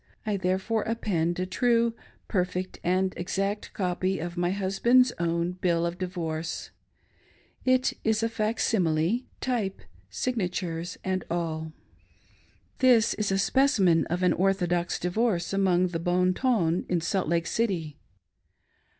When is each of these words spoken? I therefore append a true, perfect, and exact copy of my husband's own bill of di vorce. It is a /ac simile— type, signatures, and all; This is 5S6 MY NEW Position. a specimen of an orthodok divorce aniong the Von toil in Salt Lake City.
I 0.25 0.35
therefore 0.35 0.81
append 0.87 1.39
a 1.39 1.45
true, 1.45 1.93
perfect, 2.27 2.79
and 2.83 3.13
exact 3.17 3.71
copy 3.73 4.17
of 4.17 4.35
my 4.35 4.49
husband's 4.49 5.11
own 5.19 5.51
bill 5.51 5.85
of 5.85 5.99
di 5.99 6.07
vorce. 6.07 6.71
It 7.65 7.93
is 8.03 8.23
a 8.23 8.27
/ac 8.27 8.59
simile— 8.61 9.25
type, 9.49 9.81
signatures, 10.09 10.97
and 11.03 11.23
all; 11.29 11.71
This 12.79 13.13
is 13.13 13.27
5S6 13.27 13.29
MY 13.29 13.35
NEW 13.35 13.35
Position. 13.35 13.35
a 13.35 13.45
specimen 13.45 14.05
of 14.07 14.23
an 14.23 14.33
orthodok 14.33 14.99
divorce 14.99 15.49
aniong 15.49 15.91
the 15.91 15.99
Von 15.99 16.33
toil 16.33 16.83
in 16.89 16.99
Salt 16.99 17.27
Lake 17.27 17.45
City. 17.45 17.99